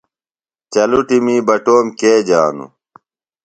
چلُٹِمیی 0.73 1.37
بٹوم 1.47 1.85
کے 1.99 2.13
جانوۡ؟ 2.27 2.69